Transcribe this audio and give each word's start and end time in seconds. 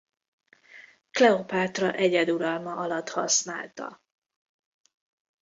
Kleopátra 1.11 1.93
egyeduralma 1.93 2.75
alatt 2.75 3.09
használta. 3.09 4.01